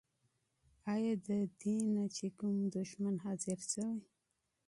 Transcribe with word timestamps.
آيا 0.93 1.13
ددينه 1.27 2.05
چې 2.15 2.27
کوم 2.39 2.57
دشمن 2.77 3.15
حاضر 3.25 3.59
شوی؟ 3.71 3.99